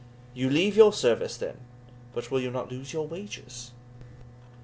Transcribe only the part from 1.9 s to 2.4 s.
but will